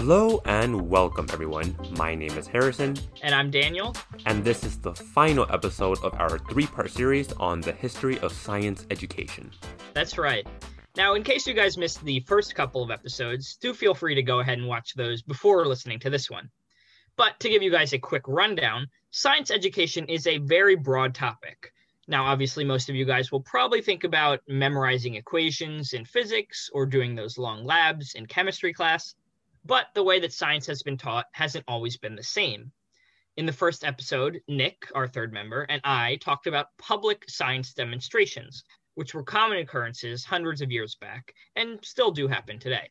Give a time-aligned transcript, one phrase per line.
[0.00, 1.76] Hello and welcome, everyone.
[1.96, 3.96] My name is Harrison, And I'm Daniel.
[4.26, 8.30] and this is the final episode of our three part series on the history of
[8.30, 9.50] science education.
[9.94, 10.46] That's right.
[10.96, 14.22] Now, in case you guys missed the first couple of episodes, do feel free to
[14.22, 16.48] go ahead and watch those before listening to this one.
[17.16, 21.72] But to give you guys a quick rundown, science education is a very broad topic.
[22.06, 26.86] Now, obviously, most of you guys will probably think about memorizing equations in physics or
[26.86, 29.16] doing those long labs in chemistry class,
[29.64, 32.72] but the way that science has been taught hasn't always been the same.
[33.36, 38.64] In the first episode, Nick, our third member, and I talked about public science demonstrations,
[38.94, 42.90] which were common occurrences hundreds of years back and still do happen today.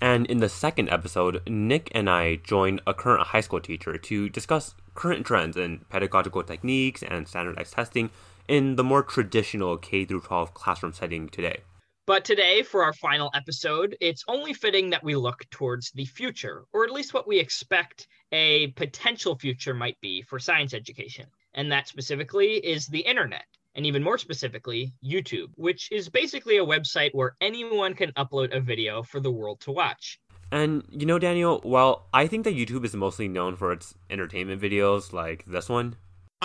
[0.00, 4.28] And in the second episode, Nick and I joined a current high school teacher to
[4.28, 8.10] discuss current trends in pedagogical techniques and standardized testing
[8.48, 11.60] in the more traditional K 12 classroom setting today.
[12.06, 16.64] But today, for our final episode, it's only fitting that we look towards the future,
[16.74, 21.24] or at least what we expect a potential future might be for science education.
[21.54, 26.66] And that specifically is the internet, and even more specifically, YouTube, which is basically a
[26.66, 30.20] website where anyone can upload a video for the world to watch.
[30.52, 34.60] And you know, Daniel, while I think that YouTube is mostly known for its entertainment
[34.60, 35.96] videos like this one,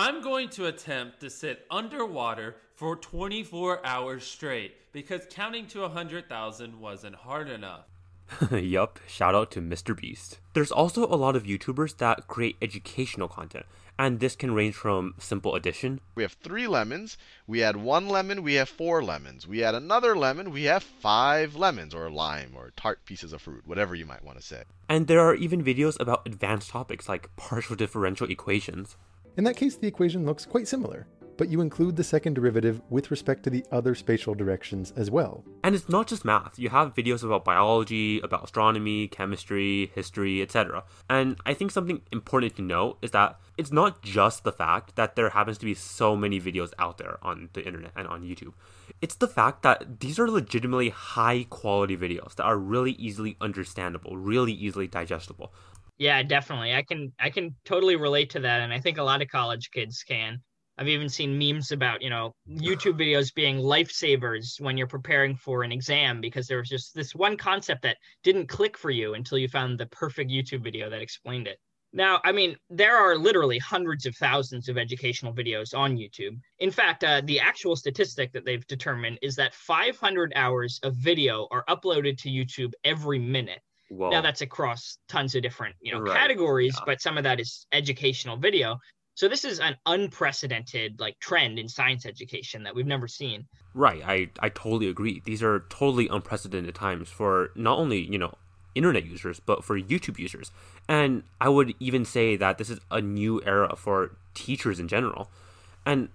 [0.02, 6.80] I'm going to attempt to sit underwater for 24 hours straight because counting to 100,000
[6.80, 7.84] wasn't hard enough.
[8.50, 9.94] yup, shout out to Mr.
[9.94, 10.40] Beast.
[10.54, 13.66] There's also a lot of YouTubers that create educational content,
[13.98, 16.00] and this can range from simple addition.
[16.14, 17.18] We have three lemons.
[17.46, 19.46] We add one lemon, we have four lemons.
[19.46, 23.66] We add another lemon, we have five lemons, or lime, or tart pieces of fruit,
[23.66, 24.62] whatever you might want to say.
[24.88, 28.96] And there are even videos about advanced topics like partial differential equations.
[29.36, 33.10] In that case, the equation looks quite similar, but you include the second derivative with
[33.10, 35.44] respect to the other spatial directions as well.
[35.62, 36.58] And it's not just math.
[36.58, 40.84] You have videos about biology, about astronomy, chemistry, history, etc.
[41.08, 45.16] And I think something important to note is that it's not just the fact that
[45.16, 48.52] there happens to be so many videos out there on the internet and on YouTube.
[49.00, 54.16] It's the fact that these are legitimately high quality videos that are really easily understandable,
[54.16, 55.54] really easily digestible.
[56.00, 56.74] Yeah, definitely.
[56.74, 59.70] I can I can totally relate to that and I think a lot of college
[59.70, 60.42] kids can.
[60.78, 65.62] I've even seen memes about, you know, YouTube videos being lifesavers when you're preparing for
[65.62, 69.36] an exam because there was just this one concept that didn't click for you until
[69.36, 71.58] you found the perfect YouTube video that explained it.
[71.92, 76.40] Now, I mean, there are literally hundreds of thousands of educational videos on YouTube.
[76.60, 81.46] In fact, uh, the actual statistic that they've determined is that 500 hours of video
[81.50, 83.60] are uploaded to YouTube every minute.
[83.90, 84.10] Whoa.
[84.10, 86.84] Now that's across tons of different, you know, Right, categories, yeah.
[86.86, 88.78] but some of that is educational video.
[89.14, 93.46] So this is an unprecedented like trend in science education that we've never seen.
[93.74, 95.20] Right, I, I totally agree.
[95.24, 98.34] These are totally unprecedented times for not only, you know,
[98.76, 100.52] internet users, but for YouTube users.
[100.88, 105.28] And I would even say that this is a new era for teachers in general.
[105.84, 106.10] And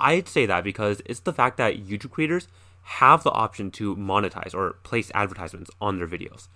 [0.00, 2.46] I'd say that because it's the fact that YouTube creators
[2.82, 6.46] have the option to monetize or place advertisements on their videos.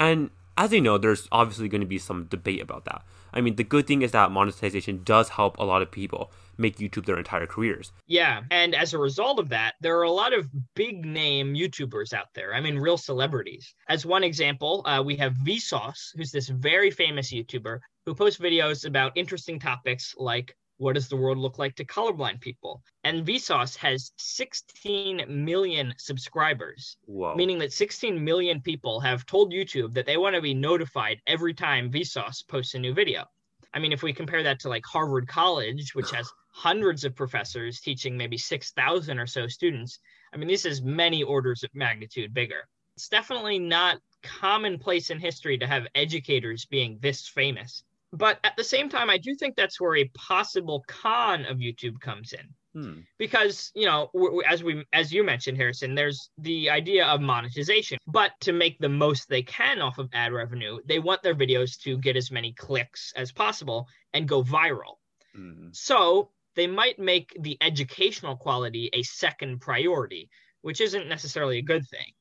[0.00, 3.02] And as you know, there's obviously going to be some debate about that.
[3.32, 6.78] I mean, the good thing is that monetization does help a lot of people make
[6.78, 7.92] YouTube their entire careers.
[8.06, 12.12] Yeah, and as a result of that, there are a lot of big name YouTubers
[12.12, 12.54] out there.
[12.54, 13.74] I mean, real celebrities.
[13.88, 18.86] As one example, uh, we have Vsauce, who's this very famous YouTuber who posts videos
[18.86, 22.82] about interesting topics like what does the world look like to colorblind people?
[23.04, 26.96] And Vsauce has 16 million subscribers.
[27.04, 27.34] Whoa.
[27.34, 31.52] meaning that 16 million people have told YouTube that they want to be notified every
[31.52, 33.26] time Vsauce posts a new video.
[33.74, 37.80] I mean, if we compare that to like Harvard College, which has hundreds of professors
[37.80, 39.98] teaching maybe 6,000 or so students,
[40.32, 42.66] I mean, this is many orders of magnitude bigger.
[42.96, 47.84] It's definitely not commonplace in history to have educators being this famous.
[48.12, 52.00] But at the same time, I do think that's where a possible con of YouTube
[52.00, 53.00] comes in Hmm.
[53.18, 54.10] because you know
[54.46, 58.88] as we as you mentioned harrison there's the idea of monetization but to make the
[58.88, 62.52] most they can off of ad revenue they want their videos to get as many
[62.52, 64.98] clicks as possible and go viral
[65.34, 65.70] Hmm.
[65.72, 70.30] so they might make the educational quality a second priority
[70.60, 72.12] which isn't necessarily a good thing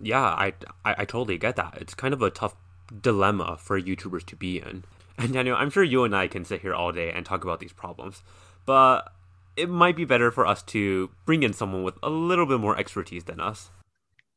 [0.00, 0.52] Yeah, I,
[0.84, 1.78] I I totally get that.
[1.80, 2.54] It's kind of a tough
[3.02, 4.84] dilemma for YouTubers to be in.
[5.18, 7.60] And Daniel, I'm sure you and I can sit here all day and talk about
[7.60, 8.22] these problems,
[8.66, 9.12] but
[9.56, 12.78] it might be better for us to bring in someone with a little bit more
[12.78, 13.70] expertise than us.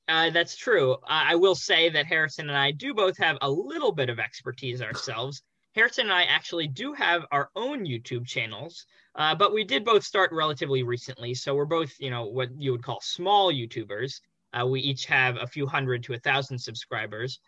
[0.07, 0.93] Uh, that's true.
[0.93, 4.19] Uh, I will say that Harrison and I do both have a little bit of
[4.19, 5.43] expertise ourselves.
[5.75, 8.85] Harrison and I actually do have our own YouTube channels,
[9.15, 11.35] uh, but we did both start relatively recently.
[11.35, 14.21] So we're both, you know, what you would call small YouTubers.
[14.51, 17.39] Uh, we each have a few hundred to a thousand subscribers.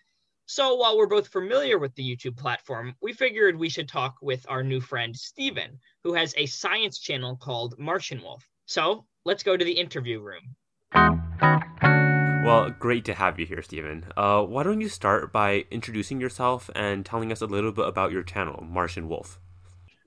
[0.54, 4.46] So while we're both familiar with the YouTube platform, we figured we should talk with
[4.50, 8.46] our new friend Steven, who has a science channel called Martian Wolf.
[8.66, 10.58] So let's go to the interview room.
[12.44, 14.08] Well, great to have you here, Steven.
[14.18, 18.12] Uh, why don't you start by introducing yourself and telling us a little bit about
[18.12, 19.40] your channel, Martian Wolf?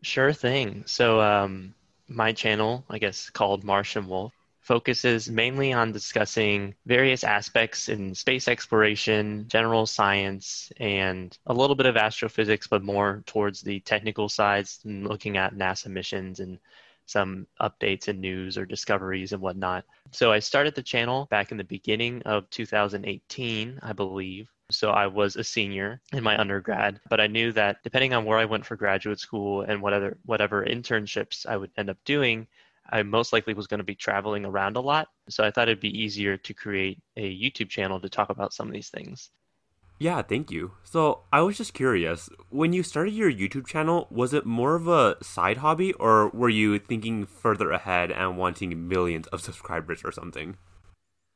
[0.03, 0.85] Sure thing.
[0.85, 1.75] So, um,
[2.07, 8.49] my channel, I guess called Martian Wolf, focuses mainly on discussing various aspects in space
[8.49, 14.81] exploration, general science, and a little bit of astrophysics, but more towards the technical sides,
[14.85, 16.59] and looking at NASA missions and
[17.05, 19.85] some updates and news or discoveries and whatnot.
[20.13, 24.49] So I started the channel back in the beginning of 2018, I believe.
[24.71, 28.39] So I was a senior in my undergrad, but I knew that depending on where
[28.39, 32.47] I went for graduate school and whatever whatever internships I would end up doing,
[32.91, 35.09] I most likely was going to be traveling around a lot.
[35.29, 38.67] So I thought it'd be easier to create a YouTube channel to talk about some
[38.67, 39.31] of these things.
[39.99, 40.73] Yeah, thank you.
[40.83, 44.89] So I was just curious, when you started your YouTube channel, was it more of
[44.89, 50.13] a side hobby or were you thinking further ahead and wanting millions of subscribers or
[50.13, 50.57] something?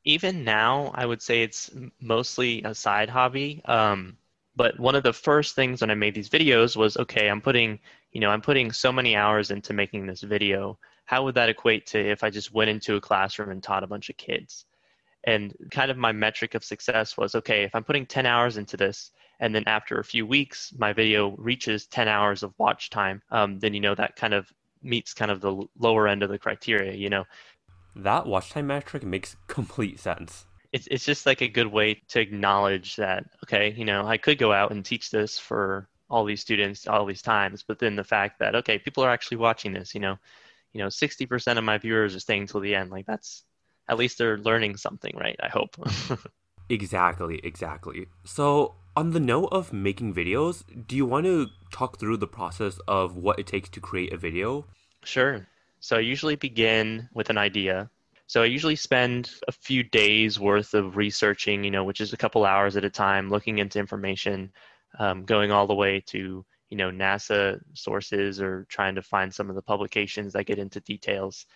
[0.05, 3.63] Even now, I would say it's mostly a side hobby.
[3.65, 4.17] Um,
[4.57, 7.79] but one of the first things when I made these videos was, okay, I'm putting,
[8.11, 11.87] you know, I'm putting so many hours into making this video how would that equate
[11.87, 14.67] to if I just went into a classroom and taught a bunch of kids?
[15.25, 18.77] And kind of my metric of success was okay, if I'm putting 10 hours into
[18.77, 19.11] this,
[19.41, 23.59] and then after a few weeks, my video reaches 10 hours of watch time, um,
[23.59, 24.53] then you know that kind of
[24.83, 27.25] meets kind of the lower end of the criteria, you know.
[27.97, 30.45] That watch time metric makes complete sense.
[30.75, 34.37] It's, it's just like a good way to acknowledge that, okay, you know, I could
[34.37, 38.05] go out and teach this for all these students all these times, but then the
[38.05, 40.19] fact that, okay, people are actually watching this, you know,
[40.79, 42.91] you know 60% of my viewers are staying till the end.
[42.91, 43.45] Like that's
[43.89, 45.37] at least they're learning something right?
[45.43, 45.77] I hope.
[46.71, 48.09] Exactly exactly.
[48.27, 52.79] So on the note of making videos do you want to talk through the process
[52.87, 54.67] of what it takes to create a video?
[55.03, 55.47] Sure.
[55.81, 57.89] So i usually begin with an idea.
[58.27, 62.19] So i usually spend a few days worth of researching you know which is a
[62.19, 64.53] couple hours at a time looking into information
[64.99, 69.49] um, going all the way to you know NASA sources or trying to find some
[69.49, 71.47] of the publications that get into details.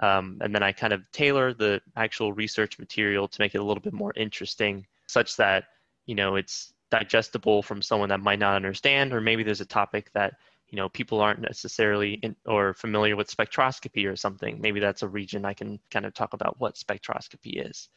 [0.00, 3.64] Um, and then I kind of tailor the actual research material to make it a
[3.64, 5.64] little bit more interesting, such that
[6.06, 10.10] you know it's digestible from someone that might not understand, or maybe there's a topic
[10.12, 10.34] that
[10.68, 14.60] you know people aren't necessarily in, or familiar with spectroscopy or something.
[14.60, 17.88] Maybe that's a region I can kind of talk about what spectroscopy is.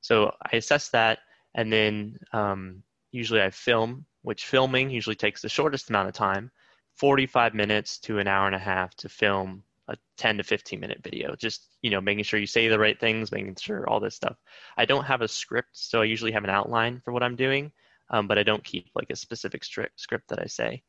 [0.00, 1.20] So I assess that,
[1.54, 6.50] and then um, usually I film which filming usually takes the shortest amount of time
[6.96, 11.00] 45 minutes to an hour and a half to film a 10 to 15 minute
[11.02, 11.34] video.
[11.36, 14.36] Just you know making sure you say the right things making sure all this stuff.
[14.76, 17.72] I don't have a script so i usually have an outline for what i'm doing
[18.10, 20.82] um, but i don't keep like a specific stri- script that i say.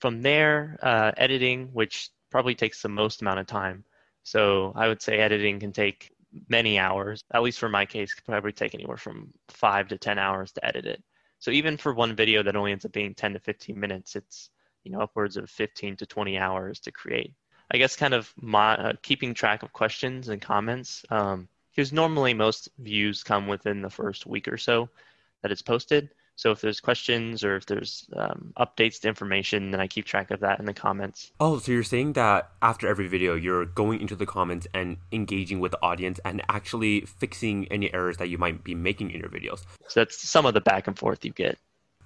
[0.00, 3.84] From there uh, editing which probably takes the most amount of time.
[4.22, 6.10] So i would say editing can take
[6.48, 7.24] many hours.
[7.32, 10.64] At least for my case could probably take anywhere from five to ten hours to
[10.64, 11.02] edit it
[11.40, 14.50] so even for one video that only ends up being 10 to 15 minutes, it's
[14.84, 17.34] you know upwards of 15 to 20 hours to create.
[17.72, 22.34] I guess kind of my, uh, keeping track of questions and comments um, because normally
[22.34, 24.90] most views come within the first week or so
[25.42, 26.10] that it's posted.
[26.40, 30.30] So if there's questions or if there's um, updates to information, then I keep track
[30.30, 31.32] of that in the comments.
[31.38, 35.60] Oh, so you're saying that after every video, you're going into the comments and engaging
[35.60, 39.28] with the audience and actually fixing any errors that you might be making in your
[39.28, 39.66] videos.
[39.88, 41.58] So that's some of the back and forth you get.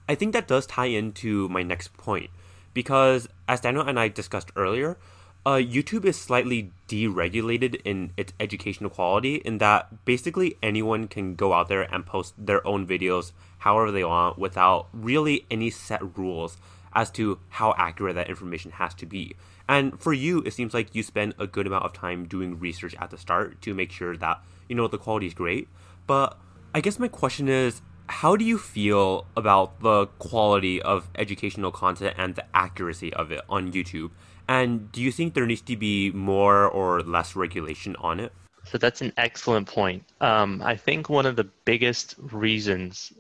[0.09, 2.31] I think that does tie into my next point
[2.73, 4.99] because, as Daniel and I discussed earlier,
[5.47, 11.53] uh, YouTube is slightly deregulated in its educational quality in that basically anyone can go
[11.53, 16.57] out there and post their own videos however they want without really any set rules
[16.95, 19.35] as to how accurate that information has to be.
[19.69, 22.95] And for you, it seems like you spend a good amount of time doing research
[22.99, 25.69] at the start to make sure that, you know, the quality is great.
[26.07, 26.39] But
[26.75, 32.15] I guess my question is how do you feel about the quality of educational content
[32.19, 34.11] and the accuracy of it on YouTube?
[34.49, 38.33] And do you think there needs to be more or less regulation on it?
[38.65, 40.05] So that's an excellent point.
[40.21, 43.13] Um, I think one of the biggest reasons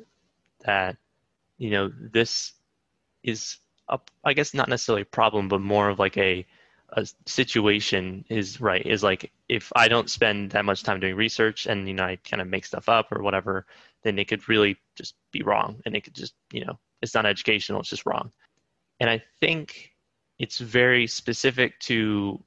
[0.64, 0.96] that
[1.58, 2.52] you know this
[3.22, 6.46] is, a, I guess, not necessarily a problem, but more of like a
[6.96, 11.66] a situation is right is like if I don't spend that much time doing research
[11.66, 13.66] and you know I kind of make stuff up or whatever,
[14.04, 17.26] then it could really just be wrong and it could just you know it's not
[17.26, 18.30] educational, it's just wrong.
[19.00, 19.90] And I think
[20.38, 22.42] it's very specific to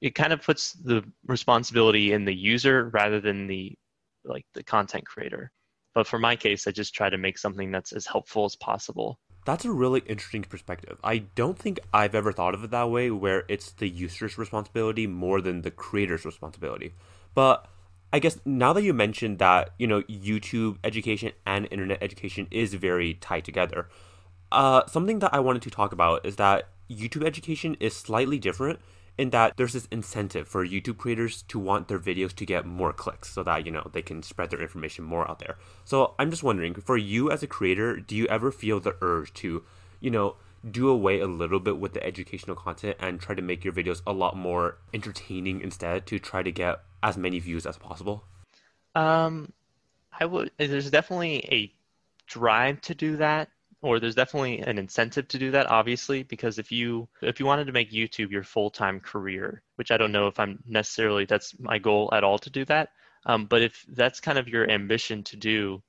[0.00, 3.78] it kind of puts the responsibility in the user rather than the
[4.24, 5.52] like the content creator
[5.94, 9.18] But for my case, I just try to make something that's as helpful as possible.
[9.44, 10.98] That's a really interesting perspective.
[11.02, 15.06] I don't think I've ever thought of it that way, where it's the user's responsibility
[15.06, 16.94] more than the creator's responsibility.
[17.34, 17.66] But
[18.12, 22.74] I guess now that you mentioned that, you know, YouTube education and internet education is
[22.74, 23.88] very tied together,
[24.50, 28.80] uh, something that I wanted to talk about is that YouTube education is slightly different
[29.16, 32.92] in that there's this incentive for YouTube creators to want their videos to get more
[32.92, 35.56] clicks so that, you know, they can spread their information more out there.
[35.84, 39.32] So I'm just wondering, for you as a creator, do you ever feel the urge
[39.34, 39.64] to,
[40.00, 40.36] you know,
[40.70, 44.00] do away a little bit with the educational content and try to make your videos
[44.06, 48.24] a lot more entertaining instead to try to get as many views as possible?
[48.94, 49.52] Um,
[50.18, 50.50] I would.
[50.58, 51.72] There's definitely a
[52.26, 53.48] drive to do that,
[53.80, 55.66] or there's definitely an incentive to do that.
[55.66, 59.90] Obviously, because if you if you wanted to make YouTube your full time career, which
[59.90, 62.90] I don't know if I'm necessarily that's my goal at all to do that.
[63.24, 65.82] Um, but if that's kind of your ambition to do,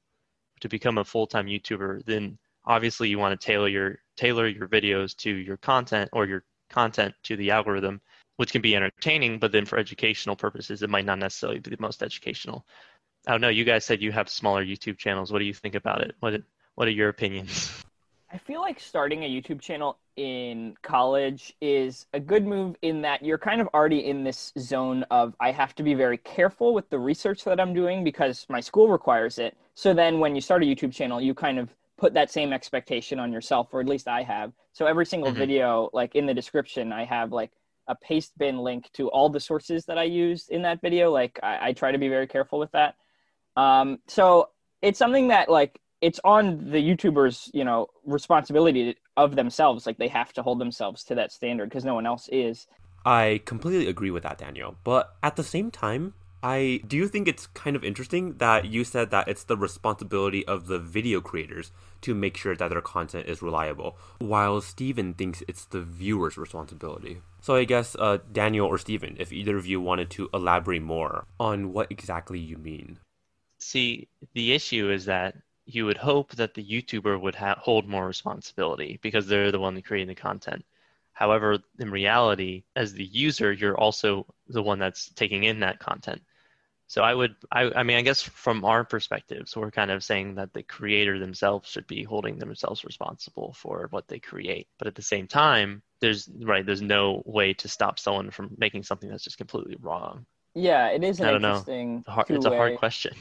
[0.62, 4.68] to become a full time YouTuber, then obviously you want to tailor your tailor your
[4.68, 8.02] videos to your content or your content to the algorithm
[8.38, 11.78] which can be entertaining but then for educational purposes it might not necessarily be the
[11.80, 12.66] most educational
[13.28, 15.76] i don't know you guys said you have smaller youtube channels what do you think
[15.76, 16.42] about it what
[16.76, 17.72] what are your opinions
[18.32, 23.24] I feel like starting a YouTube channel in college is a good move in that
[23.24, 26.90] you're kind of already in this zone of I have to be very careful with
[26.90, 29.56] the research that I'm doing because my school requires it.
[29.76, 33.20] So then when you start a YouTube channel, you kind of put that same expectation
[33.20, 34.52] on yourself, or at least I have.
[34.72, 35.38] So every single Mhm.
[35.38, 37.52] video, like in the description, I have like
[37.88, 41.12] a paste bin link to all the sources that I used in that video.
[41.12, 42.96] Like I, I try to be very careful with that.
[43.56, 44.50] Um, so
[44.82, 49.86] it's something that like it's on the YouTubers, you know, responsibility of themselves.
[49.86, 52.68] Like they have to hold themselves to that standard because no one else is.
[53.06, 54.76] I completely agree with that, Daniel.
[54.84, 56.14] But at the same time,
[56.44, 60.68] I do think it's kind of interesting that you said that it's the responsibility of
[60.68, 61.72] the video creators
[62.02, 67.22] to make sure that their content is reliable, while Steven thinks it's the viewer's responsibility.
[67.40, 71.26] So I guess uh, Daniel or Steven, if either of you wanted to elaborate more
[71.40, 73.00] on what exactly you mean.
[73.60, 75.36] See, the issue is that
[75.66, 79.82] you would hope that the YouTuber would ha- hold more responsibility because they're the one
[79.82, 80.66] creating the content.
[81.14, 86.22] However, in reality, as the user, you're also the one that's taking in that content.
[86.94, 90.36] So I would, I, I mean, I guess from our perspectives, we're kind of saying
[90.36, 94.68] that the creator themselves should be holding themselves responsible for what they create.
[94.78, 98.84] But at the same time, there's right, there's no way to stop someone from making
[98.84, 100.28] something that's just completely wrong.
[100.54, 101.66] Yeah, it is an I don't know.
[101.66, 103.16] It's a hard, it's a hard question.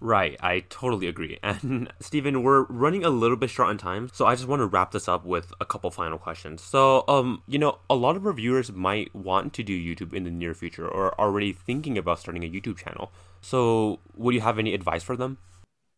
[0.00, 1.38] Right, I totally agree.
[1.42, 4.66] And Stephen, we're running a little bit short on time, so I just want to
[4.66, 6.62] wrap this up with a couple final questions.
[6.62, 10.30] So, um, you know, a lot of reviewers might want to do YouTube in the
[10.30, 13.10] near future or already thinking about starting a YouTube channel.
[13.40, 15.38] So, would you have any advice for them?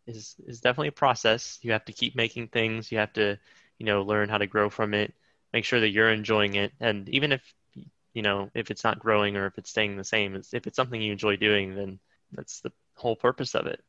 [0.06, 1.58] is is definitely a process.
[1.62, 2.90] You have to keep making things.
[2.90, 3.38] You have to,
[3.78, 5.14] you know, learn how to grow from it.
[5.52, 7.42] Make sure that you're enjoying it, and even if,
[8.14, 11.00] you know, if it's not growing or if it's staying the same, if it's something
[11.02, 12.00] you enjoy doing, then
[12.32, 13.82] that's the whole purpose of it.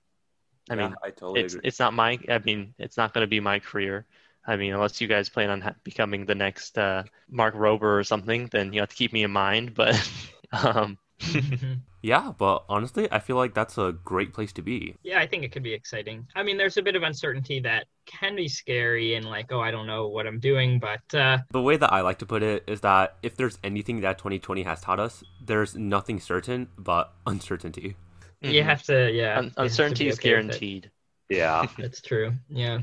[0.69, 2.19] I mean, I totally it's it's not my.
[2.29, 4.05] I mean, it's not going to be my career.
[4.45, 8.03] I mean, unless you guys plan on ha- becoming the next uh, Mark Rober or
[8.03, 9.73] something, then you have to keep me in mind.
[9.73, 9.95] But
[10.51, 10.97] um,
[12.03, 14.95] Yeah, but honestly, I feel like that's a great place to be.
[15.03, 16.27] yeah, I think it could be exciting.
[16.35, 19.69] I mean, there's a bit of uncertainty that can be scary and like, oh, I
[19.69, 22.63] don't know what I'm doing, but uh, The way that I like to put it
[22.65, 27.95] is that if there's anything that 2020 has taught us, there's nothing certain but uncertainty.
[28.41, 28.65] You mhm.
[28.65, 29.37] have to, yeah.
[29.37, 30.47] Un- you have to uncertainty is okay with it.
[30.47, 30.91] guaranteed.
[31.29, 31.65] Yeah.
[31.77, 32.33] That's true.
[32.49, 32.79] Yeah.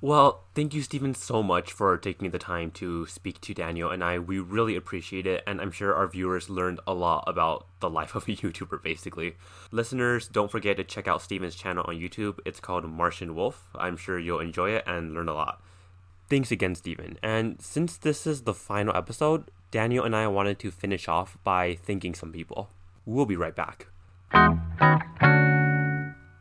[0.00, 4.04] Well, thank you, Stephen, so much for taking the time to speak to Daniel and
[4.04, 4.18] I.
[4.18, 8.14] We really appreciate it, and I'm sure our viewers learned a lot about the life
[8.14, 9.36] of a YouTuber, basically.
[9.70, 12.38] Listeners, don't forget to check out Stephen's channel on YouTube.
[12.44, 13.70] It's called Martian Wolf.
[13.74, 15.62] I'm sure you'll enjoy it and learn a lot.
[16.28, 17.18] Thanks again, Stephen.
[17.22, 21.76] And since this is the final episode, Daniel and I wanted to finish off by
[21.76, 22.68] thanking some people.
[23.06, 23.86] We'll be right back.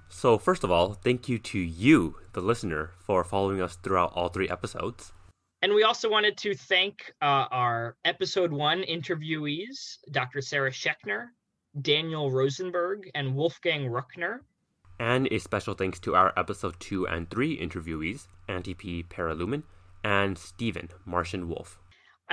[0.10, 4.30] So, first of all, thank you to you, the listener, for following us throughout all
[4.30, 5.12] three episodes.
[5.62, 10.42] And we also wanted to thank uh, our episode one interviewees, Dr.
[10.42, 11.28] Sara Schechner,
[11.82, 14.40] Daniel Rosenberg, and Wolfgang Rueckner.
[15.00, 19.04] And a special thanks to our episode 2 and 3 interviewees, Auntie P.
[19.04, 19.64] Paralumen
[20.04, 21.80] and Stephen, Martian Wolf.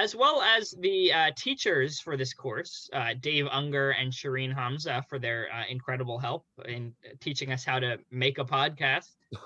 [0.00, 5.04] As well as the uh, teachers for this course, uh, Dave Unger and Shireen Hamza,
[5.08, 9.10] for their uh, incredible help in teaching us how to make a podcast.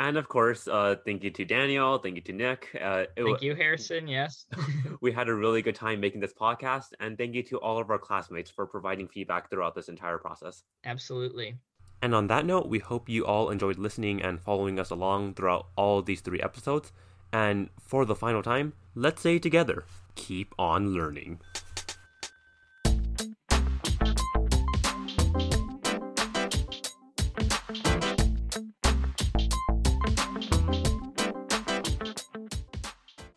[0.00, 2.68] And of course, uh, thank you to Daniel, thank you to Nick.
[2.80, 4.06] Uh, Thank you, Harrison.
[4.06, 4.46] Yes.
[5.00, 7.90] we had a really good time making this podcast, and thank you to all of
[7.90, 10.62] our classmates for providing feedback throughout this entire process.
[10.84, 11.56] Absolutely.
[12.00, 15.66] And on that note, we hope you all enjoyed listening and following us along throughout
[15.74, 16.92] all these three episodes.
[17.32, 21.38] And for the final time, let's say together keep on learning.